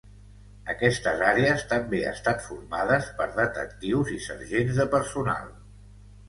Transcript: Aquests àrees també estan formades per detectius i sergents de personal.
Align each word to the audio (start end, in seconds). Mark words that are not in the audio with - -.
Aquests 0.73 1.09
àrees 1.31 1.65
també 1.73 1.99
estan 2.11 2.39
formades 2.45 3.11
per 3.19 3.27
detectius 3.37 4.11
i 4.17 4.19
sergents 4.31 4.81
de 4.83 4.89
personal. 4.97 5.55